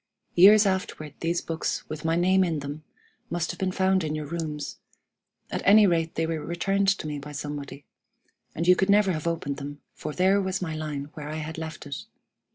Years 0.33 0.65
afterward 0.65 1.13
these 1.19 1.41
books, 1.41 1.87
with 1.87 2.03
my 2.03 2.15
name 2.15 2.43
in 2.43 2.57
them, 2.61 2.83
must 3.29 3.51
have 3.51 3.59
been 3.59 3.71
found 3.71 4.03
in 4.03 4.15
your 4.15 4.25
rooms; 4.25 4.79
at 5.51 5.61
any 5.63 5.85
rate 5.85 6.15
they 6.15 6.25
were 6.25 6.43
returned 6.43 6.87
to 6.87 7.05
me 7.05 7.19
by 7.19 7.33
somebody; 7.33 7.85
and 8.55 8.67
you 8.67 8.75
could 8.75 8.89
never 8.89 9.11
have 9.11 9.27
opened 9.27 9.57
them, 9.57 9.79
for 9.93 10.11
there 10.11 10.41
was 10.41 10.59
my 10.59 10.75
line 10.75 11.11
where 11.13 11.29
I 11.29 11.35
had 11.35 11.59
left 11.59 11.85
it. 11.85 12.05